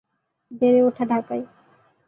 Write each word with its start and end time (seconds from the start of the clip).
বেড়ে 0.51 0.79
ওঠা 0.83 1.03
ঢাকায়। 1.05 1.43